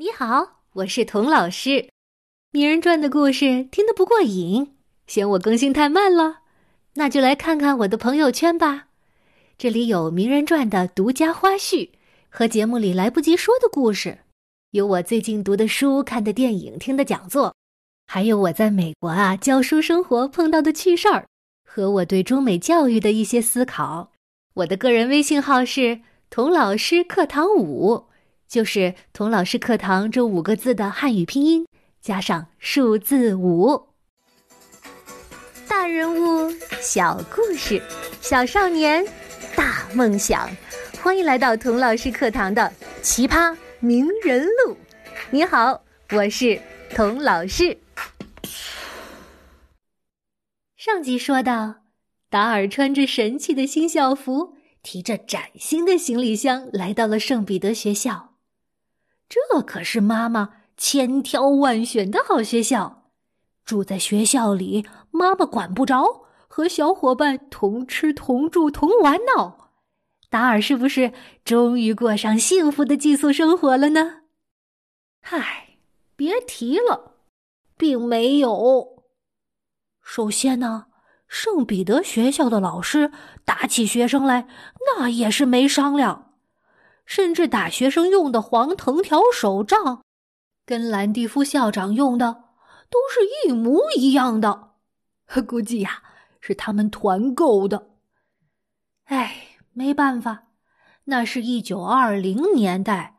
[0.00, 1.88] 你好，我是童老师。
[2.52, 4.76] 名人传的故事听得不过瘾，
[5.08, 6.42] 嫌我更新太慢了，
[6.94, 8.86] 那就来看看我的朋友圈吧。
[9.58, 11.88] 这里有名人传的独家花絮
[12.28, 14.20] 和节目里来不及说的故事，
[14.70, 17.56] 有我最近读的书、看的电影、听的讲座，
[18.06, 21.26] 还有我在美国啊教书生活碰到的趣事儿
[21.68, 24.12] 和我对中美教育的一些思考。
[24.54, 28.04] 我的个人微信号是童老师课堂五。
[28.48, 31.66] 就是童老师课堂这五个字的汉语拼音
[32.00, 33.88] 加上数字五。
[35.68, 36.50] 大人物
[36.80, 37.82] 小故事，
[38.22, 39.04] 小少年
[39.54, 40.48] 大梦想，
[41.02, 42.72] 欢迎来到童老师课堂的
[43.02, 44.74] 奇葩名人录。
[45.30, 46.58] 你好，我是
[46.94, 47.76] 童老师。
[50.74, 51.82] 上集说到，
[52.30, 58.27] 达尔穿着神气的新校服，提着崭新的行李箱，来到了圣彼得学校。
[59.28, 63.10] 这可是妈妈千挑万选的好学校，
[63.64, 69.72] 住在学校里，妈妈管不着，和小伙伴同吃同住同玩闹。
[70.30, 71.12] 达尔是不是
[71.44, 74.22] 终于过上幸福的寄宿生活了呢？
[75.20, 75.76] 嗨，
[76.16, 77.16] 别提了，
[77.76, 79.04] 并没有。
[80.02, 80.86] 首先呢，
[81.26, 83.12] 圣彼得学校的老师
[83.44, 84.48] 打起学生来，
[84.86, 86.27] 那也是没商量。
[87.08, 90.02] 甚至打学生用的黄藤条手杖，
[90.66, 92.44] 跟兰蒂夫校长用的
[92.90, 94.72] 都是一模一样的。
[95.48, 96.02] 估计呀，
[96.38, 97.88] 是他们团购的。
[99.04, 100.48] 哎，没办法，
[101.04, 103.16] 那是一九二零年代，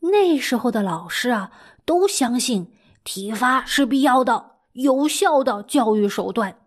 [0.00, 1.52] 那时候的老师啊，
[1.84, 2.72] 都相信
[3.04, 6.58] 体罚是必要的、有效的教育手段。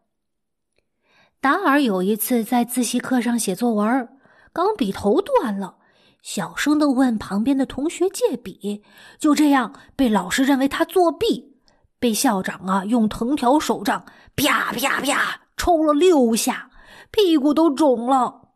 [1.42, 4.18] 达尔有一次在自习课上写作文，
[4.54, 5.80] 钢笔头断了。
[6.22, 8.84] 小声的问旁边的同学借笔，
[9.18, 11.58] 就这样被老师认为他作弊，
[12.00, 14.06] 被校长啊用藤条手杖
[14.36, 16.70] 啪啪啪抽了六下，
[17.12, 18.50] 屁股都肿了。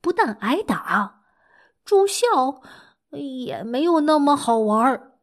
[0.00, 1.22] 不但挨打，
[1.84, 2.62] 住校
[3.10, 5.14] 也没有那么好玩儿。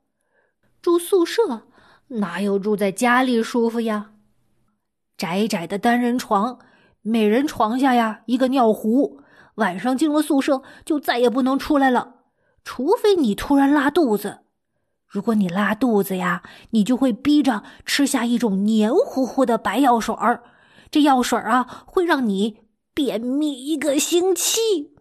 [0.81, 1.67] 住宿舍
[2.07, 4.11] 哪有住在家里舒服呀？
[5.17, 6.59] 窄窄的单人床，
[7.01, 9.21] 每人床下呀一个尿壶。
[9.55, 12.15] 晚上进了宿舍就再也不能出来了，
[12.63, 14.39] 除非你突然拉肚子。
[15.07, 20.43] 如果你拉肚子呀，你就会逼着吃下一种黏糊糊的白药水儿，
[20.91, 22.57] 这药水啊会让你
[22.93, 24.95] 便秘一个星期。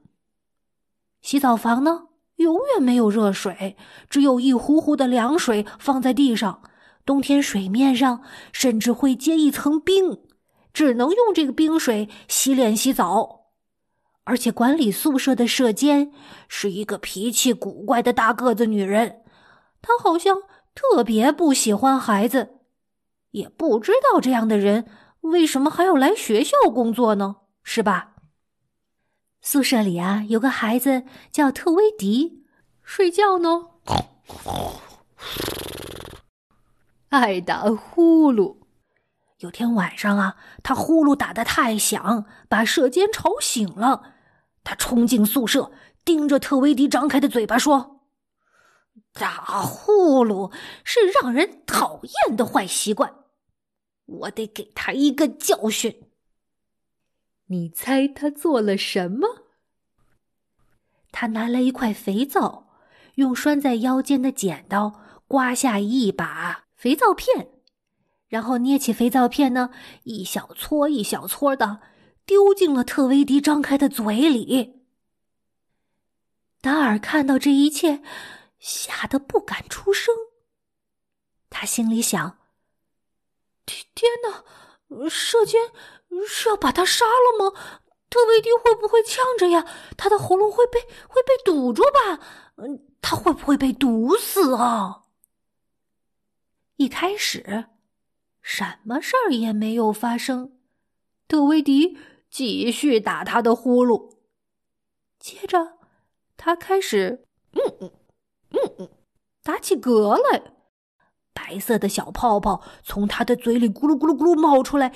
[1.20, 3.76] 洗澡房呢，永远没有热水，
[4.08, 6.62] 只有一壶壶的凉水放在地上，
[7.04, 8.22] 冬天水面上
[8.52, 10.20] 甚至会结一层冰，
[10.72, 13.43] 只能用这个冰水洗脸洗澡。
[14.24, 16.10] 而且管理宿舍的舍监
[16.48, 19.22] 是一个脾气古怪的大个子女人，
[19.82, 20.38] 她好像
[20.74, 22.60] 特别不喜欢孩子，
[23.32, 24.86] 也不知道这样的人
[25.20, 27.36] 为什么还要来学校工作呢？
[27.62, 28.12] 是吧？
[29.42, 32.44] 宿舍里啊，有个孩子叫特威迪，
[32.82, 33.66] 睡觉呢，
[37.10, 38.56] 爱打呼噜。
[39.40, 44.13] 有天晚上啊，他呼噜打得太响，把舍监吵醒了。
[44.64, 45.70] 他冲进宿舍，
[46.04, 48.00] 盯着特维迪张开的嘴巴说
[49.12, 50.52] ：“打呼噜
[50.82, 53.14] 是让人讨厌的坏习惯，
[54.06, 56.08] 我得给他一个教训。”
[57.48, 59.28] 你猜他做了什么？
[61.12, 62.66] 他拿来一块肥皂，
[63.16, 67.50] 用拴在腰间的剪刀刮下一把肥皂片，
[68.28, 69.70] 然后捏起肥皂片呢，
[70.04, 71.80] 一小撮一小撮的。
[72.26, 74.82] 丢进了特维迪张开的嘴里。
[76.60, 78.02] 达尔看到这一切，
[78.58, 80.14] 吓得不敢出声。
[81.50, 82.38] 他心里想
[83.66, 85.60] ：“天天哪，射箭
[86.26, 87.52] 是要把他杀了吗？
[88.08, 89.66] 特维迪会不会呛着呀？
[89.96, 92.20] 他的喉咙会被会被堵住吧？
[92.56, 95.02] 嗯，他会不会被毒死啊？”
[96.76, 97.66] 一开始，
[98.40, 100.56] 什么事儿也没有发生。
[101.28, 101.98] 特维迪。
[102.34, 104.16] 继续打他的呼噜，
[105.20, 105.74] 接着
[106.36, 107.90] 他开始嗯嗯
[108.50, 108.88] 嗯嗯
[109.44, 110.42] 打起嗝来，
[111.32, 114.92] 白色的小泡泡从他的嘴里咕噜咕噜咕噜冒出来，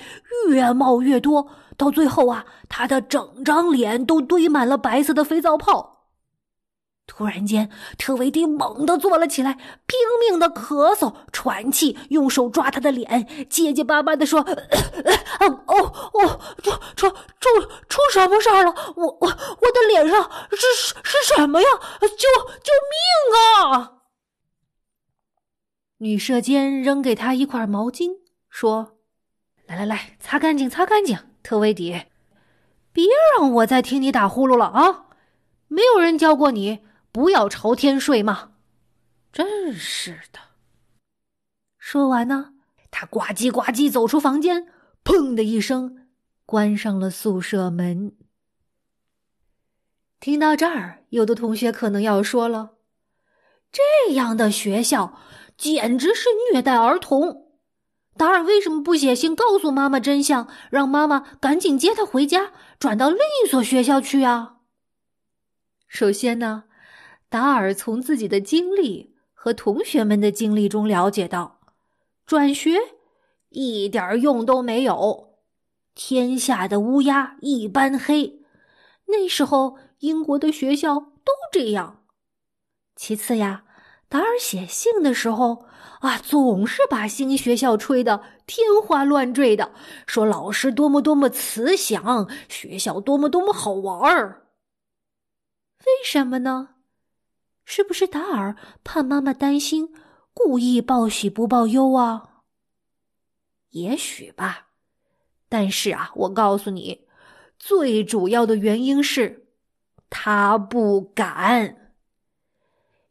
[0.49, 1.47] 越冒越多，
[1.77, 5.95] 到最后啊，他的整张脸都堆满了白色的肥皂泡。
[7.07, 9.53] 突然间，特维迪猛地坐了起来，
[9.87, 9.97] 拼
[10.29, 14.41] 命的咳嗽、喘气，用手抓他的脸，结结巴巴的说
[15.41, 15.88] ：“哦 哦，
[18.21, 18.73] 什么事儿了？
[18.95, 20.57] 我我我的脸上是
[21.03, 21.67] 是什么呀？
[22.01, 23.93] 救救命啊！”
[25.99, 28.19] 女射监扔给他一块毛巾，
[28.49, 28.97] 说
[29.67, 32.05] ：“来来来，擦干净，擦干净，特维迪，
[32.93, 33.05] 别
[33.37, 35.07] 让我再听你打呼噜了啊！
[35.67, 36.79] 没有人教过你
[37.11, 38.51] 不要朝天睡吗？
[39.33, 40.39] 真是的。”
[41.77, 42.53] 说完呢，
[42.91, 44.67] 他呱唧呱唧走出房间，
[45.03, 46.08] 砰的一声
[46.49, 48.13] 关上了宿舍门。
[50.19, 52.71] 听到这儿，有的同学可能要说了
[53.71, 55.19] ：“这样的学校
[55.55, 57.51] 简直是虐待儿童！
[58.17, 64.55] 达尔为什么不写信告诉妈妈真相，让妈妈赶紧接他回家，转到另一所学校去啊？”
[65.87, 66.63] 首先呢，
[67.29, 71.59] 达尔从自己的经历和同学们的经历中了解到。
[72.25, 72.79] 转学
[73.49, 75.28] 一点用都没有，
[75.95, 78.41] 天下的乌鸦一般黑。
[79.05, 82.03] 那时候英国的学校都这样。
[82.95, 83.63] 其次呀，
[84.07, 85.65] 达尔写信的时候
[86.01, 89.73] 啊，总是把新学校吹得天花乱坠的，
[90.05, 94.47] 说老师多么多么慈祥，学校多么多么好玩儿。
[95.79, 96.75] 为什么呢？
[97.65, 99.93] 是不是达尔怕妈妈担心？
[100.33, 102.43] 故意报喜不报忧啊？
[103.69, 104.68] 也许吧，
[105.49, 107.01] 但是啊，我告诉你，
[107.57, 109.47] 最主要的原因是
[110.09, 111.93] 他不敢。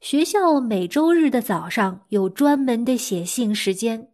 [0.00, 4.12] 学校每周日的早上有专门的写信时间，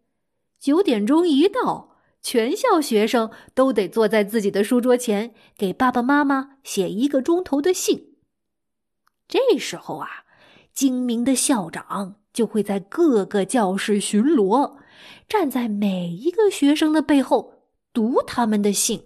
[0.59, 8.17] 九点钟一到，全校学生都得坐在自己的书桌前，给爸爸妈妈写一个钟头的信。
[9.29, 10.25] 这时候啊，
[10.73, 12.17] 精明的校长。
[12.35, 14.79] 就会在各个教室巡逻，
[15.29, 17.54] 站在每一个学生的背后
[17.95, 19.05] 读他们的信。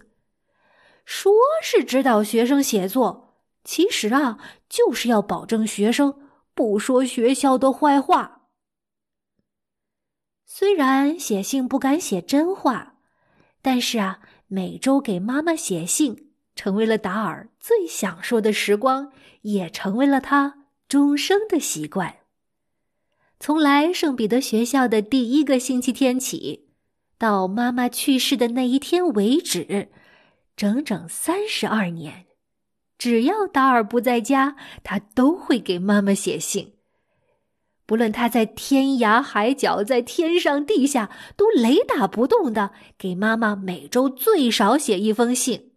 [1.05, 1.31] 说
[1.63, 4.37] 是指导学生写作，其实啊，
[4.67, 6.19] 就是要保证学生
[6.53, 8.47] 不说学校的坏话。
[10.45, 12.95] 虽然写信不敢写真话，
[13.61, 22.17] 但是啊，每周给妈妈写信成为了达尔最享受的时光，也成为了他终生的习惯。
[23.39, 26.68] 从来圣彼得学校的第一个星期天起，
[27.19, 29.89] 到妈妈去世的那一天为止，
[30.55, 32.27] 整整三十二年，
[32.97, 36.75] 只要达尔不在家，他都会给妈妈写信。
[37.85, 45.73] 不论他在天涯海角，在天上地下，都雷打不动的给妈妈每周最少写一封信。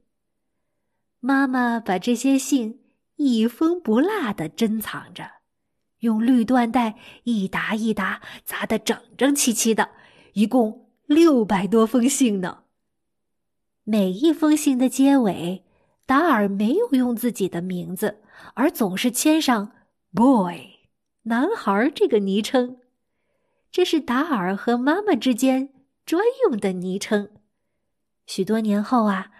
[1.18, 2.80] 妈妈把这些信
[3.16, 5.28] 一封不落的珍藏着。
[6.00, 9.90] 用绿缎带一沓一沓扎得整整齐齐的，
[10.34, 10.81] 一共
[11.14, 12.64] 六百多封信呢。
[13.84, 15.64] 每一封信的结尾，
[16.06, 18.22] 达尔没有用自己的名字，
[18.54, 19.72] 而总是签上
[20.14, 20.78] “boy”
[21.22, 22.78] 男孩这个昵称，
[23.70, 25.70] 这是达尔和妈妈之间
[26.06, 27.30] 专用的昵称。
[28.26, 29.32] 许多年后啊，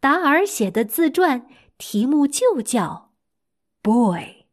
[0.00, 1.46] 达尔写的自传
[1.76, 3.12] 题目就叫
[3.82, 4.46] “boy”。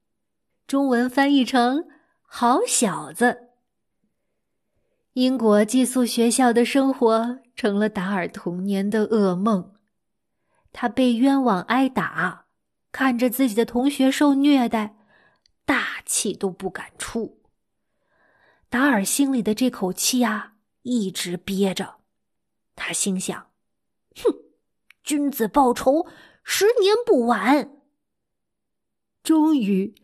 [0.67, 1.87] 中文翻译成
[2.21, 3.46] “好小子”。
[5.17, 9.73] 英国寄宿学校的生活成了达尔童年的噩梦。
[10.71, 12.45] 他被冤枉挨打，
[12.91, 14.95] 看着自己的同学受虐待，
[15.65, 17.41] 大气都不敢出。
[18.69, 20.53] 达尔心里的这口气啊，
[20.83, 21.95] 一直憋着。
[22.75, 23.47] 他心想
[24.23, 24.31] ：“哼，
[25.01, 26.05] 君子报仇，
[26.43, 27.71] 十年不晚。”
[29.23, 29.95] 终于。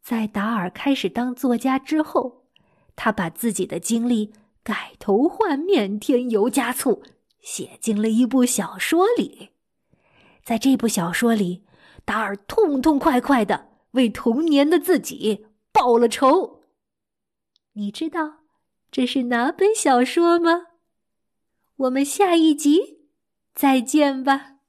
[0.00, 2.46] 在达尔开始当作家之后，
[2.94, 7.02] 他把自己的经历改头换面、添油加醋，
[7.40, 9.50] 写进了一部小说里。
[10.44, 11.64] 在这部小说里，
[12.04, 16.62] 达尔痛痛快快的为童年的自己报了仇。
[17.72, 18.40] 你知道
[18.90, 20.66] 这是哪本小说吗？
[21.76, 23.00] 我们下一集
[23.54, 24.59] 再见吧。